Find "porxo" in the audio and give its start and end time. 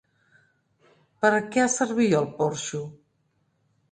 2.39-2.83